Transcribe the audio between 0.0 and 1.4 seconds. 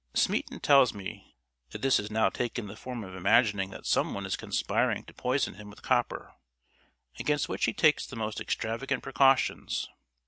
Smeaton tells me